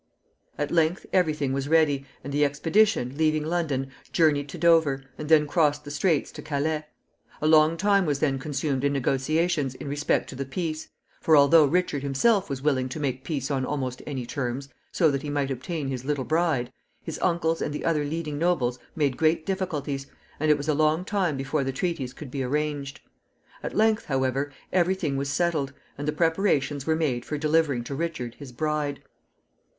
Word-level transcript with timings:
At 0.57 0.71
length 0.71 1.05
every 1.13 1.33
thing 1.35 1.53
was 1.53 1.69
ready, 1.69 2.07
and 2.23 2.33
the 2.33 2.43
expedition, 2.43 3.15
leaving 3.19 3.43
London, 3.45 3.91
journeyed 4.11 4.49
to 4.49 4.57
Dover, 4.57 5.03
and 5.15 5.29
then 5.29 5.45
crossed 5.45 5.83
the 5.85 5.91
Straits 5.91 6.31
to 6.31 6.41
Calais. 6.41 6.85
A 7.39 7.45
long 7.45 7.77
time 7.77 8.07
was 8.07 8.17
then 8.17 8.39
consumed 8.39 8.83
in 8.83 8.93
negotiations 8.93 9.75
in 9.75 9.87
respect 9.87 10.27
to 10.29 10.35
the 10.35 10.43
peace; 10.43 10.87
for, 11.21 11.37
although 11.37 11.65
Richard 11.67 12.01
himself 12.01 12.49
was 12.49 12.63
willing 12.63 12.89
to 12.89 12.99
make 12.99 13.23
peace 13.23 13.51
on 13.51 13.63
almost 13.63 14.01
any 14.07 14.25
terms, 14.25 14.69
so 14.91 15.11
that 15.11 15.21
he 15.21 15.29
might 15.29 15.51
obtain 15.51 15.87
his 15.87 16.03
little 16.03 16.25
bride, 16.25 16.73
his 17.03 17.19
uncles 17.19 17.61
and 17.61 17.71
the 17.71 17.85
other 17.85 18.03
leading 18.03 18.39
nobles 18.39 18.79
made 18.95 19.17
great 19.17 19.45
difficulties, 19.45 20.07
and 20.39 20.49
it 20.49 20.57
was 20.57 20.67
a 20.67 20.73
long 20.73 21.05
time 21.05 21.37
before 21.37 21.63
the 21.63 21.71
treaties 21.71 22.11
could 22.11 22.31
be 22.31 22.41
arranged. 22.41 23.01
At 23.61 23.75
length, 23.77 24.05
however, 24.05 24.51
every 24.73 24.95
thing 24.95 25.15
was 25.15 25.29
settled, 25.29 25.73
and 25.95 26.07
the 26.07 26.11
preparations 26.11 26.87
were 26.87 26.95
made 26.95 27.23
for 27.23 27.37
delivering 27.37 27.83
to 27.83 27.93
Richard 27.93 28.33
his 28.39 28.51
bride. 28.51 29.03